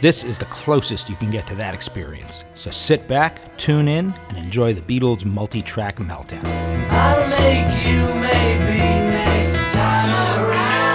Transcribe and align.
This 0.00 0.24
is 0.24 0.38
the 0.38 0.46
closest 0.46 1.10
you 1.10 1.16
can 1.16 1.30
get 1.30 1.46
to 1.48 1.54
that 1.56 1.74
experience. 1.74 2.44
So 2.54 2.70
sit 2.70 3.06
back, 3.06 3.58
tune 3.58 3.86
in, 3.86 4.14
and 4.30 4.38
enjoy 4.38 4.72
the 4.72 4.80
Beatles 4.80 5.26
multi 5.26 5.60
track 5.60 5.96
meltdown. 5.96 6.42
I'll 6.88 7.28
make 7.28 7.86
you 7.86 7.98
maybe 8.18 8.78
next 9.10 9.74
time 9.74 10.08
around. 10.40 10.90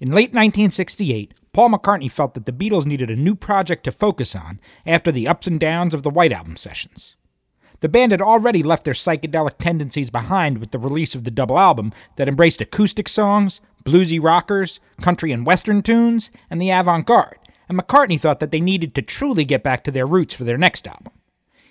In 0.00 0.08
late 0.08 0.30
1968, 0.30 1.34
Paul 1.52 1.70
McCartney 1.70 2.10
felt 2.10 2.34
that 2.34 2.46
the 2.46 2.52
Beatles 2.52 2.84
needed 2.84 3.08
a 3.08 3.14
new 3.14 3.36
project 3.36 3.84
to 3.84 3.92
focus 3.92 4.34
on 4.34 4.58
after 4.84 5.12
the 5.12 5.28
ups 5.28 5.46
and 5.46 5.60
downs 5.60 5.94
of 5.94 6.02
the 6.02 6.10
White 6.10 6.32
Album 6.32 6.56
sessions. 6.56 7.14
The 7.78 7.88
band 7.88 8.10
had 8.10 8.20
already 8.20 8.64
left 8.64 8.84
their 8.84 8.94
psychedelic 8.94 9.58
tendencies 9.58 10.10
behind 10.10 10.58
with 10.58 10.72
the 10.72 10.78
release 10.78 11.14
of 11.14 11.22
the 11.22 11.30
double 11.30 11.58
album 11.58 11.92
that 12.16 12.28
embraced 12.28 12.60
acoustic 12.60 13.08
songs, 13.08 13.60
bluesy 13.84 14.22
rockers, 14.22 14.80
country 15.00 15.32
and 15.32 15.46
western 15.46 15.82
tunes, 15.82 16.30
and 16.50 16.60
the 16.60 16.70
avant 16.70 17.06
garde, 17.06 17.38
and 17.68 17.78
McCartney 17.78 18.20
thought 18.20 18.40
that 18.40 18.50
they 18.52 18.60
needed 18.60 18.94
to 18.94 19.02
truly 19.02 19.44
get 19.44 19.62
back 19.62 19.84
to 19.84 19.90
their 19.90 20.06
roots 20.06 20.34
for 20.34 20.44
their 20.44 20.58
next 20.58 20.86
album. 20.86 21.12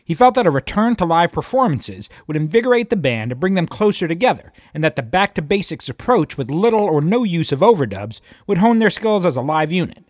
He 0.04 0.14
felt 0.14 0.36
that 0.36 0.48
a 0.48 0.52
return 0.52 0.95
to 0.98 1.06
live 1.06 1.32
performances 1.32 2.09
would 2.28 2.36
invigorate 2.36 2.89
the 2.89 2.95
band 2.95 3.32
and 3.32 3.39
bring 3.39 3.54
them 3.54 3.67
closer 3.67 4.08
together, 4.08 4.52
and 4.73 4.84
that 4.84 4.95
the 4.95 5.04
back 5.04 5.36
to 5.36 5.42
basics 5.42 5.88
approach 5.89 6.38
with 6.38 6.52
little 6.52 6.82
or 6.82 7.02
no 7.02 7.23
use 7.23 7.52
of 7.52 7.59
overdubs 7.59 8.20
would 8.48 8.58
hone 8.58 8.80
their 8.80 8.89
skills 8.89 9.26
as 9.26 9.36
a 9.36 9.42
live 9.42 9.72
unit. 9.72 10.04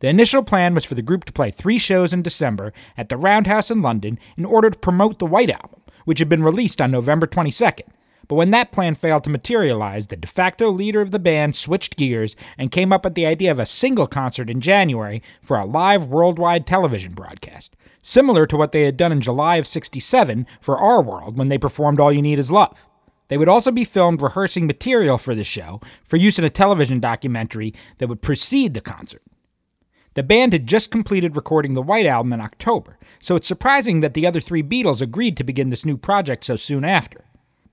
The 0.00 0.08
initial 0.08 0.42
plan 0.42 0.74
was 0.74 0.84
for 0.84 0.94
the 0.94 1.02
group 1.02 1.24
to 1.24 1.32
play 1.32 1.50
three 1.50 1.78
shows 1.78 2.12
in 2.12 2.22
December 2.22 2.72
at 2.96 3.08
the 3.08 3.16
Roundhouse 3.16 3.70
in 3.70 3.80
London 3.80 4.18
in 4.36 4.44
order 4.44 4.70
to 4.70 4.78
promote 4.78 5.18
the 5.18 5.26
White 5.26 5.50
Album, 5.50 5.80
which 6.04 6.18
had 6.18 6.28
been 6.28 6.42
released 6.42 6.80
on 6.80 6.90
November 6.90 7.26
22nd, 7.26 7.88
but 8.28 8.36
when 8.36 8.50
that 8.50 8.72
plan 8.72 8.94
failed 8.94 9.24
to 9.24 9.30
materialize, 9.30 10.06
the 10.06 10.16
de 10.16 10.26
facto 10.26 10.70
leader 10.70 11.00
of 11.00 11.10
the 11.10 11.18
band 11.18 11.56
switched 11.56 11.96
gears 11.96 12.36
and 12.56 12.70
came 12.70 12.92
up 12.92 13.04
with 13.04 13.14
the 13.14 13.26
idea 13.26 13.50
of 13.50 13.58
a 13.58 13.66
single 13.66 14.06
concert 14.06 14.48
in 14.48 14.60
January 14.60 15.22
for 15.42 15.58
a 15.58 15.64
live 15.64 16.06
worldwide 16.06 16.66
television 16.66 17.12
broadcast, 17.12 17.76
similar 18.02 18.46
to 18.46 18.56
what 18.56 18.72
they 18.72 18.82
had 18.82 18.96
done 18.96 19.12
in 19.12 19.20
July 19.20 19.56
of 19.56 19.66
67 19.66 20.46
for 20.60 20.78
Our 20.78 21.02
World 21.02 21.36
when 21.36 21.48
they 21.48 21.58
performed 21.58 22.00
All 22.00 22.12
You 22.12 22.22
Need 22.22 22.38
Is 22.38 22.50
Love. 22.50 22.86
They 23.28 23.38
would 23.38 23.48
also 23.48 23.70
be 23.70 23.84
filmed 23.84 24.22
rehearsing 24.22 24.66
material 24.66 25.18
for 25.18 25.34
the 25.34 25.44
show 25.44 25.80
for 26.04 26.16
use 26.16 26.38
in 26.38 26.44
a 26.44 26.50
television 26.50 27.00
documentary 27.00 27.74
that 27.98 28.08
would 28.08 28.22
precede 28.22 28.74
the 28.74 28.80
concert. 28.80 29.22
The 30.14 30.22
band 30.22 30.52
had 30.52 30.66
just 30.66 30.90
completed 30.90 31.34
recording 31.34 31.74
the 31.74 31.82
White 31.82 32.06
Album 32.06 32.32
in 32.32 32.40
October, 32.40 32.98
so 33.18 33.34
it's 33.34 33.48
surprising 33.48 34.00
that 34.00 34.14
the 34.14 34.26
other 34.26 34.40
three 34.40 34.62
Beatles 34.62 35.00
agreed 35.00 35.36
to 35.36 35.44
begin 35.44 35.68
this 35.68 35.84
new 35.84 35.96
project 35.96 36.44
so 36.44 36.54
soon 36.54 36.84
after. 36.84 37.24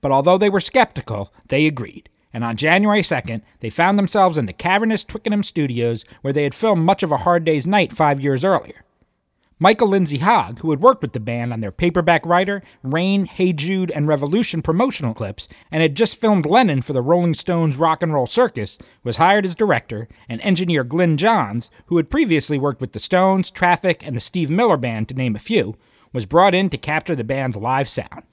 But 0.02 0.12
although 0.12 0.36
they 0.36 0.50
were 0.50 0.60
skeptical, 0.60 1.32
they 1.48 1.64
agreed. 1.64 2.10
And 2.34 2.44
on 2.44 2.56
January 2.56 3.02
2nd, 3.02 3.42
they 3.60 3.70
found 3.70 3.98
themselves 3.98 4.36
in 4.36 4.46
the 4.46 4.52
cavernous 4.52 5.04
Twickenham 5.04 5.42
studios 5.42 6.04
where 6.20 6.32
they 6.32 6.42
had 6.42 6.54
filmed 6.54 6.84
much 6.84 7.02
of 7.02 7.12
A 7.12 7.18
Hard 7.18 7.44
Day's 7.44 7.66
Night 7.66 7.92
five 7.92 8.20
years 8.20 8.44
earlier. 8.44 8.84
Michael 9.58 9.86
Lindsay 9.86 10.18
Hogg, 10.18 10.58
who 10.58 10.70
had 10.70 10.80
worked 10.80 11.02
with 11.02 11.12
the 11.12 11.20
band 11.20 11.52
on 11.52 11.60
their 11.60 11.70
Paperback 11.70 12.26
Writer, 12.26 12.64
Rain, 12.82 13.26
Hey 13.26 13.52
Jude, 13.52 13.92
and 13.92 14.08
Revolution 14.08 14.60
promotional 14.60 15.14
clips, 15.14 15.46
and 15.70 15.82
had 15.82 15.94
just 15.94 16.16
filmed 16.16 16.46
Lennon 16.46 16.82
for 16.82 16.92
the 16.92 17.00
Rolling 17.00 17.34
Stones 17.34 17.76
Rock 17.76 18.02
and 18.02 18.12
Roll 18.12 18.26
Circus, 18.26 18.76
was 19.04 19.18
hired 19.18 19.46
as 19.46 19.54
director, 19.54 20.08
and 20.28 20.40
engineer 20.40 20.82
Glyn 20.82 21.16
Johns, 21.16 21.70
who 21.86 21.96
had 21.96 22.10
previously 22.10 22.58
worked 22.58 22.80
with 22.80 22.90
the 22.92 22.98
Stones, 22.98 23.52
Traffic, 23.52 24.04
and 24.04 24.16
the 24.16 24.20
Steve 24.20 24.50
Miller 24.50 24.76
Band, 24.76 25.08
to 25.10 25.14
name 25.14 25.36
a 25.36 25.38
few, 25.38 25.76
was 26.12 26.26
brought 26.26 26.54
in 26.54 26.68
to 26.70 26.76
capture 26.76 27.14
the 27.14 27.22
band's 27.22 27.56
live 27.56 27.88
sound. 27.88 28.31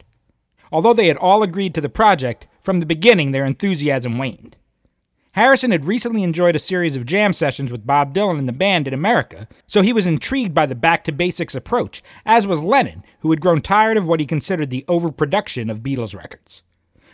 Although 0.72 0.94
they 0.94 1.08
had 1.08 1.18
all 1.18 1.44
agreed 1.44 1.74
to 1.76 1.82
the 1.82 1.90
project, 1.90 2.48
from 2.62 2.80
the 2.80 2.86
beginning 2.86 3.32
their 3.32 3.46
enthusiasm 3.46 4.18
waned. 4.18 4.58
Harrison 5.34 5.72
had 5.72 5.86
recently 5.86 6.24
enjoyed 6.24 6.56
a 6.56 6.60
series 6.60 6.96
of 6.96 7.06
jam 7.06 7.34
sessions 7.34 7.72
with 7.72 7.86
Bob 7.86 8.14
Dylan 8.14 8.40
and 8.40 8.48
the 8.48 8.52
band 8.52 8.88
in 8.88 8.94
America, 8.94 9.48
so 9.68 9.82
he 9.82 9.94
was 9.94 10.08
intrigued 10.08 10.54
by 10.54 10.66
the 10.66 10.76
back 10.76 11.04
to 11.04 11.12
basics 11.12 11.56
approach, 11.56 12.04
as 12.26 12.48
was 12.48 12.62
Lennon, 12.62 13.04
who 13.20 13.30
had 13.30 13.42
grown 13.42 13.62
tired 13.62 13.96
of 13.96 14.08
what 14.08 14.20
he 14.20 14.26
considered 14.26 14.70
the 14.70 14.86
overproduction 14.88 15.70
of 15.70 15.84
Beatles 15.84 16.16
records. 16.16 16.64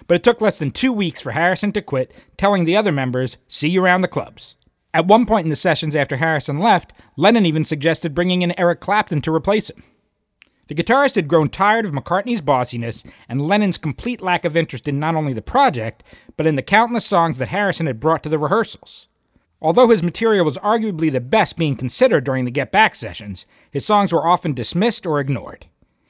But 0.07 0.15
it 0.15 0.23
took 0.23 0.41
less 0.41 0.57
than 0.57 0.71
two 0.71 0.93
weeks 0.93 1.19
for 1.19 1.31
Harrison 1.31 1.71
to 1.73 1.81
quit, 1.81 2.13
telling 2.37 2.65
the 2.65 2.77
other 2.77 2.91
members, 2.91 3.37
See 3.47 3.69
you 3.69 3.83
around 3.83 4.01
the 4.01 4.07
clubs. 4.07 4.55
At 4.93 5.07
one 5.07 5.25
point 5.25 5.43
in 5.43 5.49
the 5.49 5.55
sessions 5.55 5.95
after 5.95 6.17
Harrison 6.17 6.59
left, 6.59 6.93
Lennon 7.17 7.45
even 7.45 7.65
suggested 7.65 8.15
bringing 8.15 8.41
in 8.41 8.57
Eric 8.57 8.79
Clapton 8.79 9.21
to 9.23 9.33
replace 9.33 9.69
him. 9.69 9.83
The 10.67 10.75
guitarist 10.75 11.15
had 11.15 11.27
grown 11.27 11.49
tired 11.49 11.85
of 11.85 11.91
McCartney's 11.91 12.41
bossiness 12.41 13.03
and 13.29 13.41
Lennon's 13.41 13.77
complete 13.77 14.21
lack 14.21 14.45
of 14.45 14.57
interest 14.57 14.87
in 14.87 14.99
not 14.99 15.15
only 15.15 15.33
the 15.33 15.41
project, 15.41 16.03
but 16.37 16.47
in 16.47 16.55
the 16.55 16.63
countless 16.63 17.05
songs 17.05 17.37
that 17.37 17.49
Harrison 17.49 17.85
had 17.85 17.99
brought 17.99 18.23
to 18.23 18.29
the 18.29 18.39
rehearsals. 18.39 19.07
Although 19.61 19.89
his 19.89 20.03
material 20.03 20.43
was 20.45 20.57
arguably 20.57 21.11
the 21.11 21.19
best 21.19 21.57
being 21.57 21.75
considered 21.75 22.23
during 22.23 22.45
the 22.45 22.51
Get 22.51 22.71
Back 22.71 22.95
sessions, 22.95 23.45
his 23.71 23.85
songs 23.85 24.11
were 24.11 24.27
often 24.27 24.53
dismissed 24.53 25.05
or 25.05 25.19
ignored. 25.19 25.67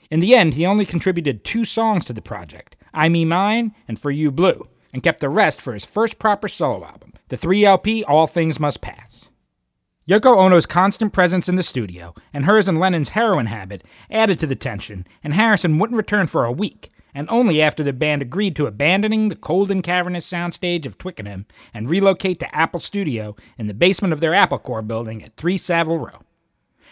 In 0.09 0.19
the 0.19 0.35
end, 0.35 0.53
he 0.53 0.65
only 0.65 0.85
contributed 0.85 1.43
two 1.43 1.65
songs 1.65 2.05
to 2.05 2.13
the 2.13 2.21
project 2.21 2.75
I 2.93 3.09
Me 3.09 3.25
Mine 3.25 3.75
and 3.87 3.99
For 3.99 4.11
You 4.11 4.31
Blue, 4.31 4.67
and 4.93 5.03
kept 5.03 5.19
the 5.19 5.29
rest 5.29 5.61
for 5.61 5.73
his 5.73 5.85
first 5.85 6.17
proper 6.19 6.47
solo 6.47 6.85
album, 6.85 7.13
the 7.27 7.37
3 7.37 7.65
LP 7.65 8.03
All 8.05 8.27
Things 8.27 8.59
Must 8.59 8.79
Pass. 8.81 9.29
Yoko 10.07 10.37
Ono's 10.37 10.67
constant 10.67 11.13
presence 11.13 11.49
in 11.49 11.55
the 11.55 11.63
studio 11.63 12.13
and 12.31 12.45
hers 12.45 12.67
and 12.67 12.79
Lennon's 12.79 13.09
heroin 13.09 13.47
habit 13.47 13.83
added 14.11 14.39
to 14.39 14.45
the 14.45 14.55
tension, 14.55 15.07
and 15.23 15.33
Harrison 15.33 15.79
wouldn't 15.79 15.97
return 15.97 16.27
for 16.27 16.45
a 16.45 16.51
week, 16.51 16.91
and 17.15 17.27
only 17.31 17.59
after 17.59 17.81
the 17.81 17.91
band 17.91 18.21
agreed 18.21 18.55
to 18.55 18.67
abandoning 18.67 19.29
the 19.29 19.35
cold 19.35 19.71
and 19.71 19.83
cavernous 19.83 20.29
soundstage 20.29 20.85
of 20.85 20.99
Twickenham 20.99 21.47
and 21.73 21.89
relocate 21.89 22.39
to 22.39 22.55
Apple 22.55 22.79
Studio 22.79 23.35
in 23.57 23.65
the 23.65 23.73
basement 23.73 24.13
of 24.13 24.19
their 24.19 24.35
Apple 24.35 24.59
Corps 24.59 24.83
building 24.83 25.23
at 25.23 25.37
3 25.37 25.57
Savile 25.57 25.97
Row. 25.97 26.21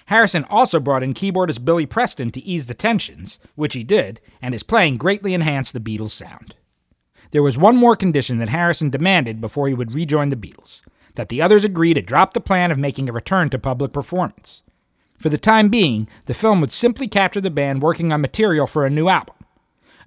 Harrison 0.07 0.43
also 0.45 0.79
brought 0.79 1.03
in 1.03 1.13
keyboardist 1.13 1.63
Billy 1.63 1.85
Preston 1.85 2.31
to 2.31 2.43
ease 2.43 2.65
the 2.65 2.73
tensions, 2.73 3.37
which 3.53 3.75
he 3.75 3.83
did, 3.83 4.21
and 4.41 4.55
his 4.55 4.63
playing 4.63 4.97
greatly 4.97 5.35
enhanced 5.35 5.73
the 5.73 5.79
Beatles' 5.79 6.09
sound. 6.09 6.55
There 7.29 7.43
was 7.43 7.59
one 7.59 7.77
more 7.77 7.95
condition 7.95 8.39
that 8.39 8.49
Harrison 8.49 8.89
demanded 8.89 9.39
before 9.39 9.67
he 9.67 9.75
would 9.75 9.93
rejoin 9.93 10.29
the 10.29 10.35
Beatles 10.35 10.81
that 11.15 11.29
the 11.29 11.41
others 11.41 11.63
agree 11.63 11.93
to 11.93 12.01
drop 12.01 12.33
the 12.33 12.41
plan 12.41 12.71
of 12.71 12.77
making 12.77 13.09
a 13.09 13.13
return 13.13 13.49
to 13.49 13.59
public 13.59 13.93
performance. 13.93 14.63
For 15.17 15.29
the 15.29 15.37
time 15.37 15.69
being, 15.69 16.07
the 16.25 16.33
film 16.33 16.59
would 16.61 16.71
simply 16.71 17.07
capture 17.07 17.41
the 17.41 17.49
band 17.49 17.81
working 17.81 18.11
on 18.11 18.21
material 18.21 18.67
for 18.67 18.85
a 18.85 18.89
new 18.89 19.07
album. 19.07 19.35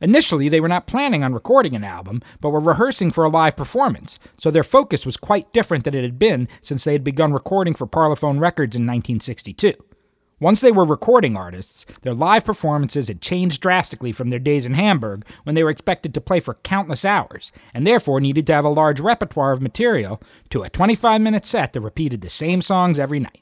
Initially, 0.01 0.49
they 0.49 0.61
were 0.61 0.69
not 0.69 0.87
planning 0.87 1.25
on 1.25 1.33
recording 1.33 1.75
an 1.75 1.85
album, 1.85 2.23
but 2.41 2.51
were 2.51 2.61
rehearsing 2.61 3.11
for 3.11 3.25
a 3.25 3.31
live 3.31 3.57
performance, 3.57 4.19
so 4.37 4.51
their 4.51 4.63
focus 4.63 5.07
was 5.07 5.17
quite 5.17 5.53
different 5.53 5.85
than 5.85 5.95
it 5.95 6.03
had 6.03 6.19
been 6.19 6.49
since 6.61 6.85
they 6.85 6.93
had 6.93 7.05
begun 7.05 7.33
recording 7.33 7.73
for 7.73 7.87
Parlophone 7.87 8.39
Records 8.39 8.77
in 8.77 8.83
1962. 8.83 9.73
Once 10.39 10.61
they 10.61 10.71
were 10.71 10.85
recording 10.85 11.35
artists, 11.35 11.87
their 12.03 12.13
live 12.13 12.45
performances 12.45 13.09
had 13.09 13.23
changed 13.23 13.63
drastically 13.63 14.13
from 14.13 14.29
their 14.29 14.39
days 14.39 14.67
in 14.67 14.75
Hamburg 14.75 15.25
when 15.45 15.55
they 15.55 15.65
were 15.65 15.71
expected 15.71 16.13
to 16.13 16.21
play 16.21 16.41
for 16.41 16.59
countless 16.63 17.07
hours, 17.07 17.51
and 17.73 17.87
therefore 17.87 18.21
needed 18.21 18.47
to 18.47 18.53
have 18.53 18.65
a 18.65 18.69
large 18.69 19.01
repertoire 19.01 19.53
of 19.53 19.63
material, 19.63 20.21
to 20.51 20.63
a 20.63 20.69
25 20.69 21.23
minute 21.23 21.47
set 21.47 21.73
that 21.73 21.81
repeated 21.81 22.21
the 22.21 22.29
same 22.29 22.61
songs 22.61 22.99
every 22.99 23.19
night. 23.19 23.41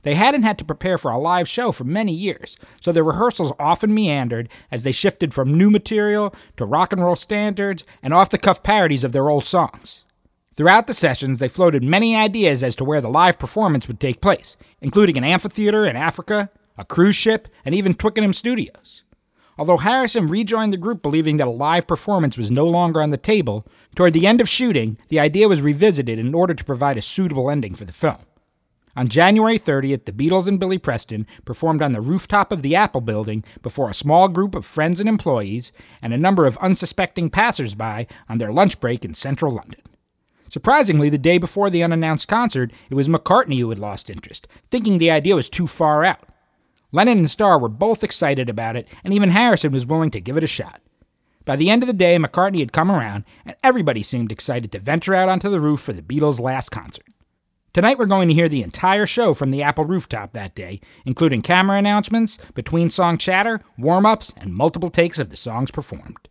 They 0.00 0.14
hadn't 0.14 0.44
had 0.44 0.56
to 0.58 0.64
prepare 0.64 0.96
for 0.96 1.10
a 1.10 1.18
live 1.18 1.46
show 1.46 1.72
for 1.72 1.84
many 1.84 2.12
years, 2.12 2.56
so 2.80 2.90
their 2.90 3.04
rehearsals 3.04 3.52
often 3.58 3.92
meandered 3.92 4.48
as 4.70 4.82
they 4.82 4.92
shifted 4.92 5.34
from 5.34 5.52
new 5.52 5.68
material 5.68 6.34
to 6.56 6.64
rock 6.64 6.94
and 6.94 7.02
roll 7.02 7.16
standards 7.16 7.84
and 8.02 8.14
off 8.14 8.30
the 8.30 8.38
cuff 8.38 8.62
parodies 8.62 9.04
of 9.04 9.12
their 9.12 9.28
old 9.28 9.44
songs. 9.44 10.04
Throughout 10.56 10.86
the 10.86 10.94
sessions, 10.94 11.40
they 11.40 11.48
floated 11.48 11.82
many 11.82 12.14
ideas 12.14 12.62
as 12.62 12.76
to 12.76 12.84
where 12.84 13.00
the 13.00 13.08
live 13.08 13.40
performance 13.40 13.88
would 13.88 13.98
take 13.98 14.20
place, 14.20 14.56
including 14.80 15.18
an 15.18 15.24
amphitheater 15.24 15.84
in 15.84 15.96
Africa, 15.96 16.48
a 16.78 16.84
cruise 16.84 17.16
ship, 17.16 17.48
and 17.64 17.74
even 17.74 17.92
Twickenham 17.92 18.32
Studios. 18.32 19.02
Although 19.58 19.78
Harrison 19.78 20.28
rejoined 20.28 20.72
the 20.72 20.76
group 20.76 21.02
believing 21.02 21.38
that 21.38 21.48
a 21.48 21.50
live 21.50 21.88
performance 21.88 22.38
was 22.38 22.52
no 22.52 22.66
longer 22.66 23.02
on 23.02 23.10
the 23.10 23.16
table, 23.16 23.66
toward 23.96 24.12
the 24.12 24.28
end 24.28 24.40
of 24.40 24.48
shooting, 24.48 24.96
the 25.08 25.18
idea 25.18 25.48
was 25.48 25.60
revisited 25.60 26.20
in 26.20 26.34
order 26.34 26.54
to 26.54 26.64
provide 26.64 26.96
a 26.96 27.02
suitable 27.02 27.50
ending 27.50 27.74
for 27.74 27.84
the 27.84 27.92
film. 27.92 28.18
On 28.96 29.08
January 29.08 29.58
30th, 29.58 30.04
the 30.04 30.12
Beatles 30.12 30.46
and 30.46 30.60
Billy 30.60 30.78
Preston 30.78 31.26
performed 31.44 31.82
on 31.82 31.90
the 31.90 32.00
rooftop 32.00 32.52
of 32.52 32.62
the 32.62 32.76
Apple 32.76 33.00
building 33.00 33.42
before 33.60 33.90
a 33.90 33.94
small 33.94 34.28
group 34.28 34.54
of 34.54 34.64
friends 34.64 35.00
and 35.00 35.08
employees 35.08 35.72
and 36.00 36.14
a 36.14 36.18
number 36.18 36.46
of 36.46 36.56
unsuspecting 36.58 37.28
passersby 37.28 38.06
on 38.28 38.38
their 38.38 38.52
lunch 38.52 38.78
break 38.78 39.04
in 39.04 39.14
central 39.14 39.52
London. 39.52 39.80
Surprisingly, 40.48 41.08
the 41.08 41.18
day 41.18 41.38
before 41.38 41.70
the 41.70 41.82
unannounced 41.82 42.28
concert, 42.28 42.72
it 42.90 42.94
was 42.94 43.08
McCartney 43.08 43.58
who 43.58 43.70
had 43.70 43.78
lost 43.78 44.10
interest, 44.10 44.46
thinking 44.70 44.98
the 44.98 45.10
idea 45.10 45.34
was 45.34 45.48
too 45.48 45.66
far 45.66 46.04
out. 46.04 46.28
Lennon 46.92 47.18
and 47.18 47.30
Starr 47.30 47.58
were 47.58 47.68
both 47.68 48.04
excited 48.04 48.48
about 48.48 48.76
it, 48.76 48.86
and 49.02 49.12
even 49.12 49.30
Harrison 49.30 49.72
was 49.72 49.84
willing 49.84 50.10
to 50.12 50.20
give 50.20 50.36
it 50.36 50.44
a 50.44 50.48
shot. 50.48 50.80
By 51.44 51.56
the 51.56 51.68
end 51.68 51.82
of 51.82 51.88
the 51.88 51.92
day, 51.92 52.16
McCartney 52.16 52.60
had 52.60 52.72
come 52.72 52.90
around, 52.90 53.24
and 53.44 53.56
everybody 53.62 54.02
seemed 54.02 54.32
excited 54.32 54.70
to 54.72 54.78
venture 54.78 55.14
out 55.14 55.28
onto 55.28 55.50
the 55.50 55.60
roof 55.60 55.80
for 55.80 55.92
the 55.92 56.02
Beatles' 56.02 56.40
last 56.40 56.70
concert. 56.70 57.06
Tonight, 57.74 57.98
we're 57.98 58.06
going 58.06 58.28
to 58.28 58.34
hear 58.34 58.48
the 58.48 58.62
entire 58.62 59.04
show 59.04 59.34
from 59.34 59.50
the 59.50 59.60
Apple 59.60 59.84
rooftop 59.84 60.32
that 60.32 60.54
day, 60.54 60.80
including 61.04 61.42
camera 61.42 61.76
announcements, 61.76 62.38
between 62.54 62.88
song 62.88 63.18
chatter, 63.18 63.60
warm 63.76 64.06
ups, 64.06 64.32
and 64.36 64.54
multiple 64.54 64.90
takes 64.90 65.18
of 65.18 65.30
the 65.30 65.36
songs 65.36 65.72
performed. 65.72 66.28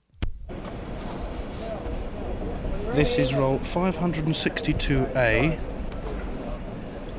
This 2.94 3.18
is 3.18 3.34
roll 3.34 3.58
562A. 3.58 5.60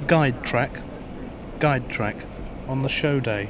Guide 0.07 0.45
track. 0.45 0.81
Guide 1.59 1.91
track 1.91 2.15
on 2.69 2.83
the 2.83 2.89
show 2.89 3.19
day. 3.19 3.49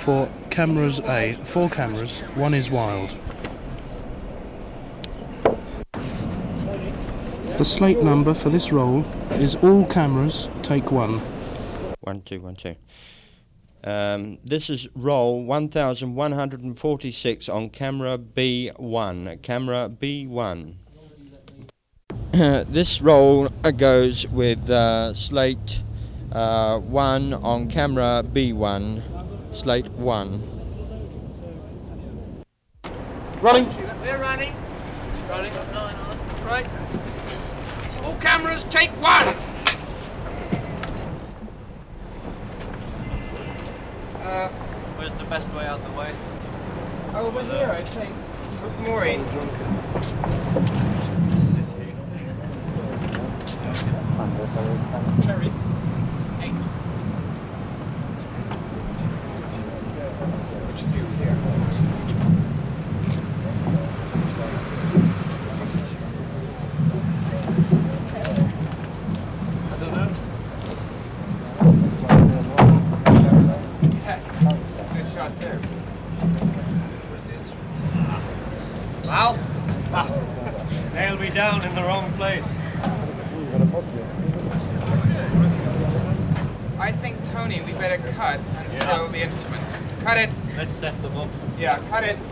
For 0.00 0.30
cameras 0.50 1.00
A, 1.00 1.38
four 1.44 1.70
cameras, 1.70 2.18
one 2.34 2.52
is 2.52 2.70
wild. 2.70 3.16
The 7.56 7.64
slate 7.64 8.02
number 8.02 8.34
for 8.34 8.50
this 8.50 8.70
roll 8.70 9.06
is 9.30 9.56
all 9.56 9.86
cameras, 9.86 10.50
take 10.62 10.92
one. 10.92 11.22
One, 12.00 12.20
two, 12.20 12.42
one, 12.42 12.56
two. 12.56 12.76
Um, 13.84 14.36
this 14.44 14.68
is 14.68 14.86
roll 14.94 15.46
1146 15.46 17.48
on 17.48 17.70
camera 17.70 18.18
B1. 18.18 19.40
Camera 19.40 19.88
B1. 19.88 20.74
this 22.32 23.02
roll 23.02 23.48
uh, 23.64 23.70
goes 23.70 24.26
with 24.28 24.70
uh, 24.70 25.12
slate 25.12 25.82
uh, 26.30 26.78
1 26.78 27.34
on 27.34 27.68
camera 27.68 28.22
B1. 28.24 29.02
Slate 29.56 29.90
1. 29.90 30.42
Running! 33.40 33.66
We're 34.02 34.18
running. 34.18 34.54
Running 35.28 35.52
up 35.52 35.72
nine. 35.72 35.94
Right. 36.44 36.66
All 38.04 38.14
cameras, 38.16 38.64
take 38.64 38.90
one. 39.02 39.28
Uh, 44.24 44.48
where's 44.96 45.14
the 45.14 45.24
best 45.24 45.52
way 45.54 45.66
out 45.66 45.82
the 45.84 45.92
way? 45.92 46.12
Over 47.14 47.42
here, 47.44 47.70
I 47.70 47.82
think. 47.82 48.12
With 48.62 48.78
Maureen. 48.80 49.24
Terry. 55.22 55.50
Hey. 56.40 56.50
Which 60.66 60.82
is 60.82 60.94
you 60.96 61.04
here. 61.18 61.36
Good 74.94 75.08
shot 75.12 75.32
there. 75.40 75.60
Val? 79.02 79.34
They'll 80.94 81.16
be 81.16 81.30
down 81.30 81.64
in 81.64 81.74
the 81.74 81.82
wrong 81.82 82.12
place. 82.12 82.46
I 86.78 86.92
think, 86.92 87.16
Tony, 87.32 87.60
we 87.62 87.72
better 87.72 87.98
cut 88.12 88.40
until 88.56 89.08
the 89.08 89.22
instruments. 89.22 89.72
Cut 90.02 90.16
it. 90.18 90.34
Let's 90.56 90.76
set 90.76 91.00
them 91.02 91.16
up. 91.16 91.28
Yeah, 91.68 91.80
cut 91.90 92.02
it. 92.02 92.27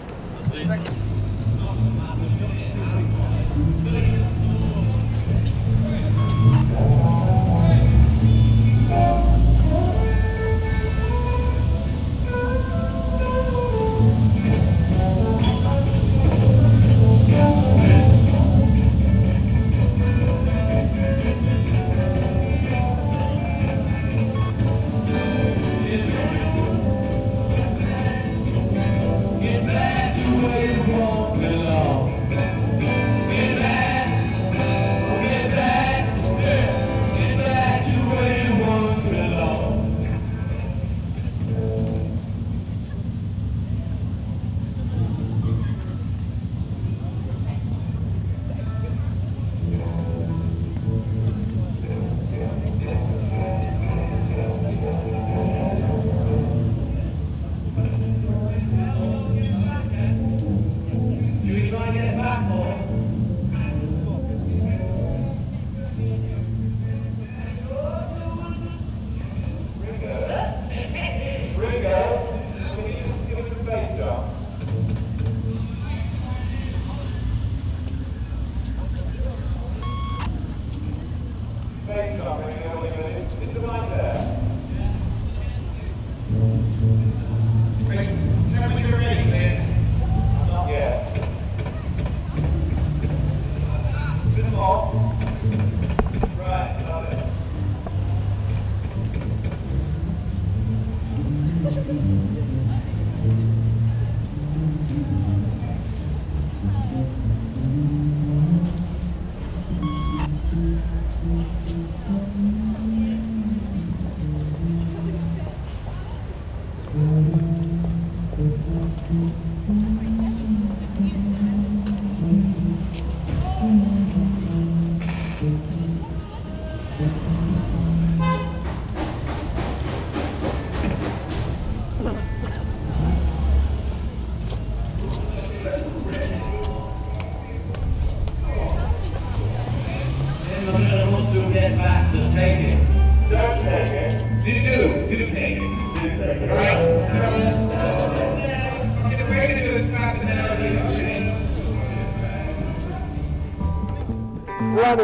Come 154.76 155.00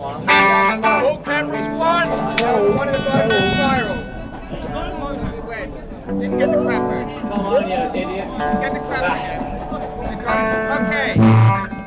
on. 0.00 0.84
All 0.84 1.18
cameras, 1.18 1.68
one! 1.76 2.08
In 2.08 2.14
the 2.92 2.98
bottom 3.00 3.30
of 3.30 3.34
the 3.34 3.40
spiral. 3.52 3.98
Didn't 6.20 6.38
get 6.38 6.52
the 6.52 6.60
clapper. 6.60 7.02
Come 7.20 7.32
on, 7.32 7.68
you 7.68 7.74
idiot. 7.74 8.28
Get 8.60 8.74
the 8.74 8.80
clapper 8.80 9.16
yet. 9.16 9.40
The 9.70 10.22
Got 10.22 10.38
it. 10.54 11.68
Okay. 11.68 11.77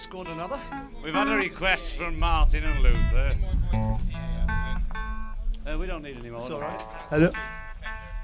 Dexter 0.00 0.10
scored 0.10 0.28
another. 0.28 0.58
We've 1.04 1.12
had 1.12 1.28
a 1.28 1.36
request 1.36 1.94
from 1.96 2.18
Martin 2.18 2.64
and 2.64 2.80
Luther. 2.80 3.36
Uh, 5.66 5.78
we 5.78 5.86
don't 5.86 6.02
need 6.02 6.16
any 6.16 6.30
more. 6.30 6.40
It's 6.40 6.48
all 6.50 6.60
right. 6.60 6.80
Hello. 7.10 7.30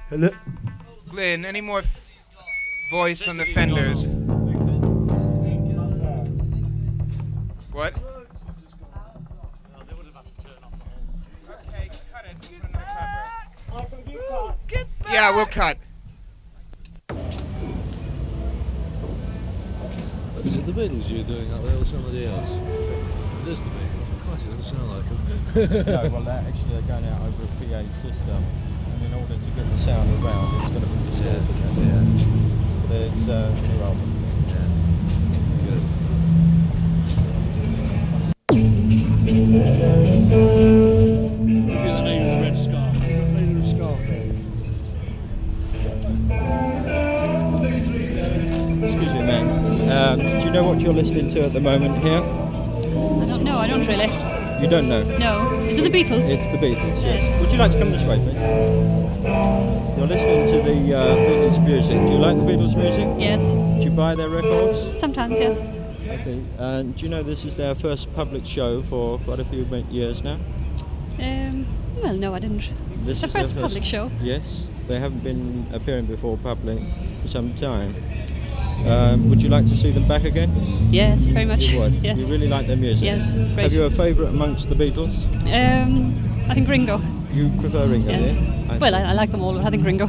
Hello. 0.09 0.29
Glyn, 1.09 1.45
any 1.45 1.61
more 1.61 1.79
f- 1.79 2.23
voice 2.89 3.27
on 3.27 3.37
the 3.37 3.45
fenders? 3.45 4.07
What? 7.71 7.93
Yeah, 15.11 15.35
we'll 15.35 15.45
cut. 15.45 15.77
Is 20.45 20.55
it 20.55 20.65
the 20.67 20.71
Beatles 20.71 21.09
you're 21.09 21.23
doing 21.23 21.51
up 21.51 21.63
there 21.63 21.75
or 21.81 21.85
somebody 21.85 22.25
else? 22.27 22.51
It 23.41 23.47
is 23.49 23.59
the 23.59 23.69
Beatles. 23.69 24.05
Christ, 24.23 24.45
it 24.45 24.49
doesn't 24.57 24.77
sound 24.77 24.89
like 24.91 25.05
them. 25.09 25.85
no, 25.85 26.09
well, 26.11 26.21
they're 26.23 26.45
actually 26.47 26.71
they're 26.73 26.81
going 26.83 27.05
out 27.05 27.21
over 27.21 27.43
a 27.43 27.47
PA 27.57 27.81
system, 28.01 28.45
and 28.91 29.03
in 29.03 29.13
order 29.13 29.33
to 29.33 29.49
get 29.55 29.65
the 29.69 29.79
sound 29.79 30.23
around, 30.23 30.61
it's 30.61 30.69
going 30.69 30.81
to 30.81 30.89
be 30.89 30.97
distorted. 31.09 31.41
Yeah. 31.81 32.05
But 32.87 33.01
it's 33.01 33.27
uh, 33.27 33.49
new 33.67 33.81
album. 33.83 34.13
You 39.27 40.76
Um, 49.97 50.19
do 50.19 50.45
you 50.45 50.51
know 50.51 50.63
what 50.63 50.79
you're 50.79 50.93
listening 50.93 51.27
to 51.31 51.45
at 51.45 51.53
the 51.53 51.59
moment 51.59 52.03
here? 52.03 52.19
I 52.19 53.25
don't 53.25 53.43
know, 53.43 53.57
I 53.57 53.65
don't 53.65 53.87
really. 53.87 54.05
You 54.61 54.69
don't 54.69 54.87
know. 54.87 55.03
No. 55.17 55.59
Is 55.61 55.79
it 55.79 55.81
the 55.81 55.89
Beatles? 55.89 56.29
It's 56.29 56.37
the 56.37 56.59
Beatles. 56.59 57.01
Yes. 57.01 57.23
Yes. 57.23 57.41
Would 57.41 57.51
you 57.51 57.57
like 57.57 57.71
to 57.71 57.79
come 57.79 57.91
this 57.91 58.03
way, 58.03 58.19
please? 58.19 58.35
You're 59.97 60.05
listening 60.05 60.45
to 60.49 60.61
the 60.61 60.95
uh, 60.95 61.15
Beatles 61.15 61.65
music. 61.65 62.05
Do 62.05 62.11
you 62.11 62.19
like 62.19 62.37
the 62.37 62.43
Beatles 62.43 62.77
music? 62.77 63.07
Yes. 63.17 63.53
Do 63.53 63.85
you 63.85 63.89
buy 63.89 64.13
their 64.13 64.29
records? 64.29 64.95
Sometimes, 64.95 65.39
yes. 65.39 65.61
I 65.61 66.23
see. 66.23 66.45
And 66.59 66.95
do 66.95 67.03
you 67.03 67.09
know 67.09 67.23
this 67.23 67.43
is 67.43 67.57
their 67.57 67.73
first 67.73 68.13
public 68.13 68.45
show 68.45 68.83
for 68.83 69.17
quite 69.17 69.39
a 69.39 69.45
few 69.45 69.65
years 69.89 70.21
now? 70.23 70.39
Um, 71.19 71.65
well, 72.03 72.13
no, 72.13 72.35
I 72.35 72.39
didn't. 72.39 72.71
This 73.03 73.21
the 73.21 73.25
their 73.25 73.41
first 73.41 73.55
public 73.57 73.83
show. 73.83 74.11
Yes, 74.21 74.61
they 74.87 74.99
haven't 74.99 75.23
been 75.23 75.65
appearing 75.73 76.05
before 76.05 76.37
public 76.37 76.83
for 77.23 77.29
some 77.29 77.55
time. 77.55 77.95
Um, 78.85 79.29
would 79.29 79.41
you 79.41 79.49
like 79.49 79.65
to 79.67 79.75
see 79.75 79.91
them 79.91 80.07
back 80.07 80.23
again? 80.23 80.87
Yes, 80.91 81.31
very 81.31 81.45
much. 81.45 81.69
You 81.69 81.79
would. 81.79 81.93
Yes. 82.03 82.19
You 82.19 82.27
really 82.27 82.47
like 82.47 82.67
their 82.67 82.77
music. 82.77 83.03
Yes, 83.05 83.37
great. 83.37 83.63
Have 83.63 83.73
you 83.73 83.83
a 83.83 83.89
favourite 83.89 84.29
amongst 84.29 84.69
the 84.69 84.75
Beatles? 84.75 85.15
Um, 85.43 86.13
I 86.49 86.53
think 86.53 86.69
Ringo. 86.69 87.01
You 87.31 87.49
prefer 87.59 87.87
Ringo? 87.87 88.09
Yes. 88.09 88.33
yeah? 88.33 88.73
I 88.73 88.77
Well. 88.77 88.95
I, 88.95 89.01
I 89.01 89.13
like 89.13 89.31
them 89.31 89.41
all, 89.41 89.53
but 89.53 89.65
I 89.65 89.69
think 89.69 89.83
Ringo. 89.83 90.07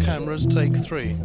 cameras 0.00 0.46
take 0.46 0.74
three. 0.74 1.16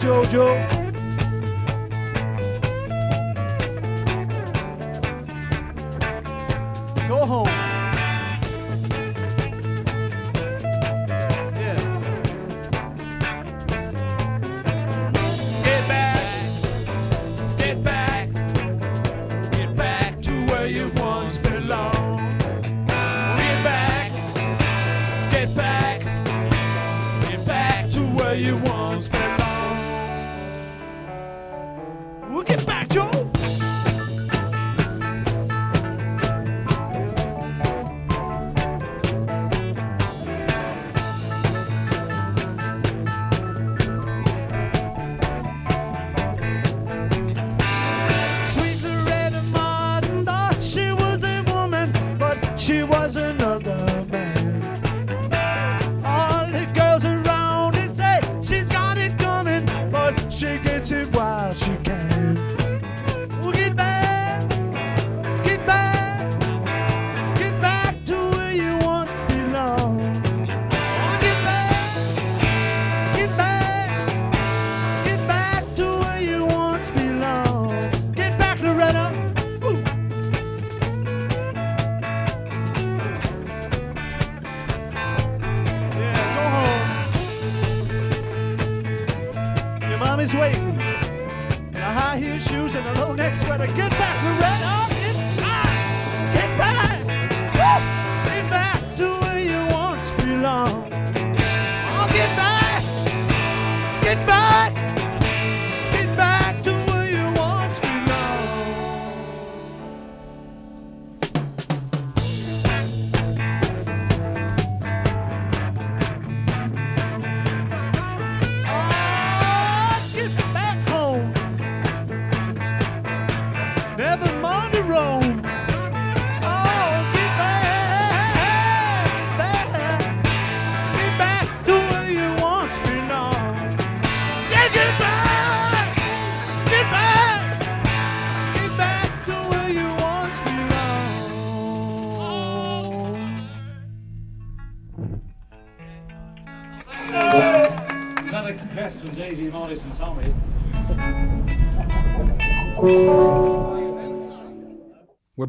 Jojo. 0.00 0.79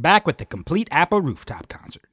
back 0.02 0.26
with 0.26 0.38
the 0.38 0.46
complete 0.46 0.88
Apple 0.92 1.22
rooftop 1.22 1.68
concert. 1.70 2.08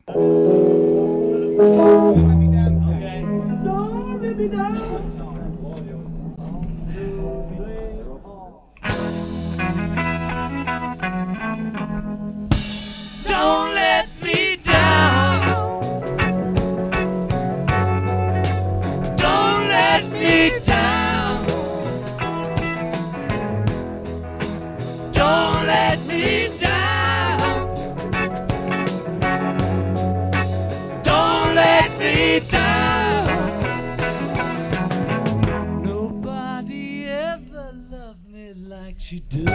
She 39.09 39.21
does. 39.21 39.47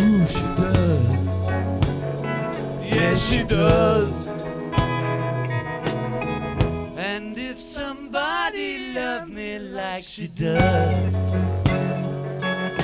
Ooh, 0.00 0.26
she 0.26 0.46
does. 0.56 1.46
Yes, 2.82 3.30
she 3.30 3.44
does. 3.44 4.26
And 6.96 7.38
if 7.38 7.60
somebody 7.60 8.92
loved 8.92 9.30
me 9.30 9.60
like 9.60 10.02
she 10.02 10.26
does, 10.26 11.14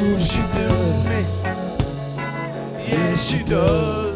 ooh, 0.00 0.20
she 0.20 0.42
does. 0.54 1.04
Yes, 2.86 3.28
she 3.28 3.42
does. 3.42 4.13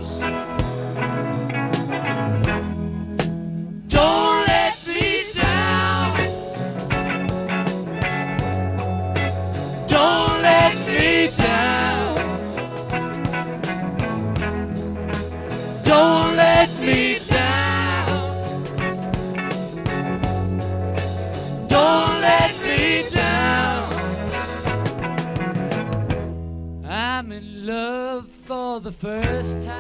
the 28.80 28.92
first 28.92 29.66
time. 29.66 29.77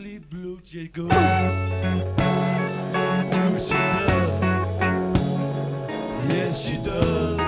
simply 0.00 0.18
blue 0.18 0.58
jay 0.60 0.88
go. 0.88 1.02
Blue 1.02 1.14
she 3.58 3.74
does. 3.74 4.80
Yes, 6.28 6.60
she 6.66 6.76
does. 6.78 7.40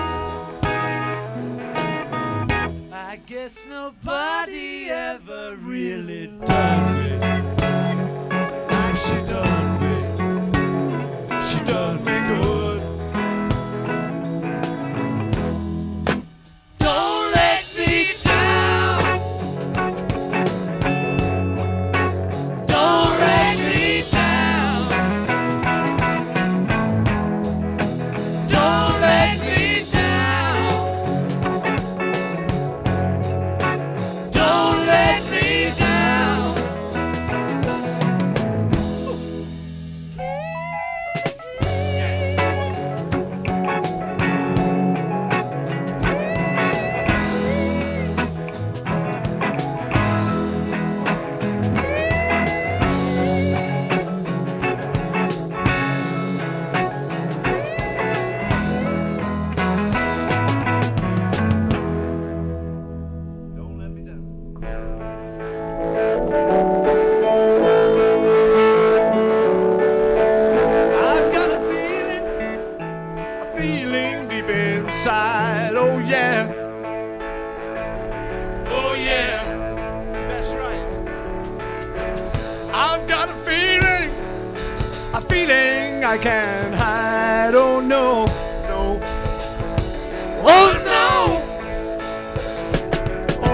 I 2.91 3.19
guess 3.25 3.65
nobody 3.67 4.89
ever 4.89 5.55
really 5.61 6.27
done 6.45 6.93
me 6.93 7.19
like 8.69 8.97
she 8.97 9.15
done 9.25 9.79
me. 9.81 9.95
She 11.47 11.59
done 11.65 11.97
me 11.97 12.17
good. 12.27 12.62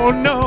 Oh, 0.09 0.11
no. 0.11 0.38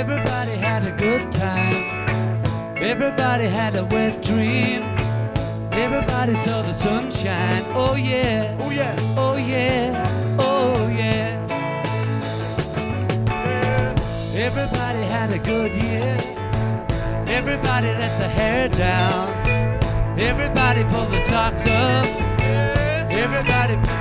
Everybody 0.00 0.52
had 0.52 0.82
a 0.84 0.92
good 0.92 1.30
time. 1.30 1.74
Everybody 2.78 3.44
had 3.44 3.76
a 3.76 3.84
wet 3.84 4.22
dream. 4.22 4.80
Everybody 5.72 6.34
saw 6.36 6.62
the 6.62 6.72
sunshine. 6.72 7.62
Oh 7.74 7.96
yeah. 7.96 8.56
Oh 8.62 8.70
yeah. 8.70 8.96
Oh 9.18 9.36
yeah. 9.36 10.36
Oh 10.38 10.88
yeah. 10.88 11.36
Everybody 14.32 15.02
had 15.16 15.32
a 15.32 15.38
good 15.38 15.74
year. 15.74 16.16
Everybody 17.28 17.88
let 17.88 18.18
the 18.18 18.28
hair 18.38 18.70
down. 18.70 19.28
Everybody 20.18 20.82
pulled 20.84 21.10
the 21.10 21.20
socks 21.20 21.66
up. 21.66 22.06
Everybody. 23.10 23.99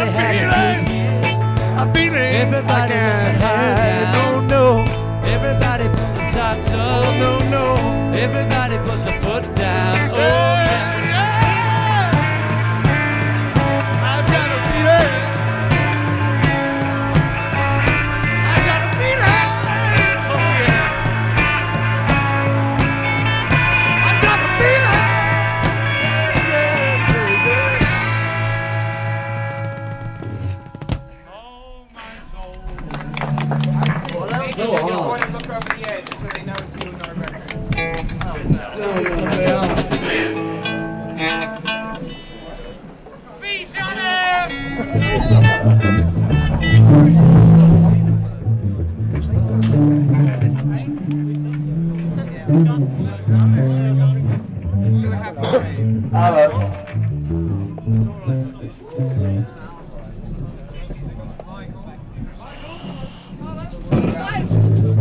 Everybody 0.00 0.16
had 0.16 0.34
a 0.36 0.80
good 0.80 0.88
year. 0.90 2.20
Everybody 2.40 2.94
I 2.94 3.49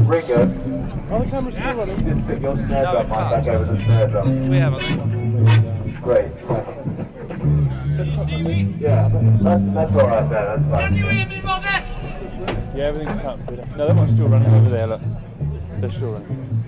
Ringo, 0.10 0.42
Are 1.10 1.24
the 1.24 1.30
cameras 1.30 1.56
still 1.56 1.74
running? 1.74 2.06
just 2.06 2.22
stick 2.22 2.42
your 2.42 2.56
snare 2.56 2.84
drum 2.84 2.98
mic 2.98 3.10
back 3.10 3.48
over 3.48 3.66
the 3.66 3.84
snare 3.84 4.08
drum. 4.08 4.50
We 4.50 4.58
have, 4.58 4.74
that's 10.28 10.64
all 10.66 10.72
right 10.72 10.92
there, 10.92 11.02
that's 11.02 11.62
fine. 11.64 12.76
Yeah, 12.76 12.86
everything's 12.86 13.22
cut. 13.22 13.38
No, 13.78 13.88
that 13.88 13.96
one's 13.96 14.12
still 14.12 14.28
running 14.28 14.54
over 14.54 14.70
there, 14.70 14.88
look. 14.88 15.02
They're 15.80 15.92
still 15.92 16.12
running. 16.14 16.64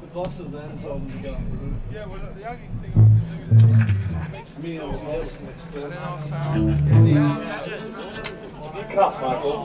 The 0.00 0.06
boss 0.08 0.38
of 0.38 0.52
them 0.52 0.70
that 0.70 0.78
is 0.78 0.84
on 0.84 1.06
the 1.08 1.16
gun. 1.18 1.80
Yeah, 1.92 2.06
well, 2.06 2.20
the 2.36 2.48
only 2.48 2.68
thing. 2.82 2.94
Me 4.62 4.76
and 4.76 4.94
the 4.94 5.00
else 5.12 5.32
next 5.42 5.66
door. 5.72 5.88
You 8.76 8.82
cut, 8.94 9.12
Michael. 9.20 9.58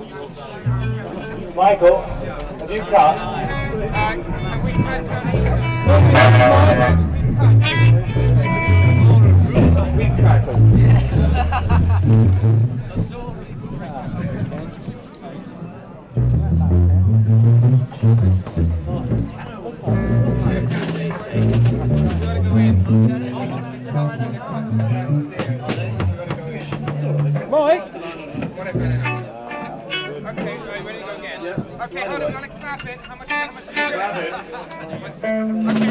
Michael, 1.56 2.02
have 2.02 2.72
you 2.72 2.80
cut? 2.80 3.16
Have 3.18 4.64
we 4.64 4.72
cut 4.72 5.06
We 9.96 10.06
cut. 10.22 11.82
Okay, 12.06 12.14
so 13.02 13.34
ready 30.84 31.00
to 31.00 31.06
go 31.06 31.16
again? 31.16 31.42
Okay, 31.82 32.02
hold 32.02 32.22
on, 32.22 32.22
we're 32.22 32.32
gonna 32.32 32.50
clap 32.50 32.86
it. 32.86 33.00
How 33.00 33.16
much? 33.16 33.28
How 33.30 33.52
much? 33.52 33.66
Clap 33.66 34.16
it. 35.82 35.85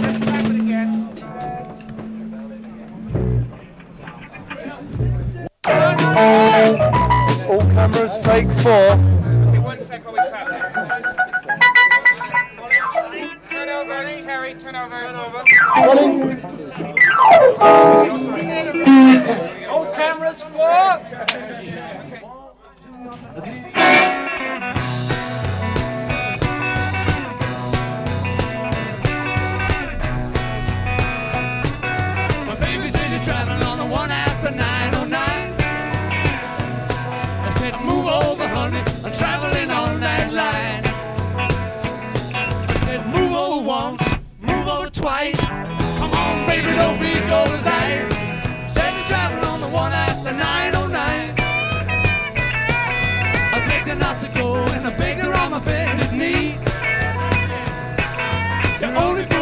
Take 8.24 8.50
four. 8.60 8.72
Okay, 8.72 9.58
one 9.58 9.80
sec 9.80 10.02
while 10.06 10.14
we 10.14 10.20
clap. 10.30 10.48
Turn 13.50 13.68
over, 13.68 14.22
Terry. 14.22 14.54
Turn 14.54 14.74
over. 14.74 14.98
Turn 14.98 15.14
over. 15.14 15.44
All 19.68 19.84
cameras 19.94 20.40
for. 20.42 21.53
On 49.44 49.60
the 49.60 49.68
one 49.68 49.92
after 49.92 50.32
909. 50.32 51.34
I 53.52 53.58
begged 53.68 53.88
her 53.88 53.94
not 53.96 54.20
to 54.20 54.28
go, 54.38 54.56
and 54.74 54.86
I 54.86 54.96
begged 54.96 55.20
on 55.22 55.50
my 55.50 55.58
bended 55.64 56.12
knee. 56.12 56.56
Only 58.96 59.33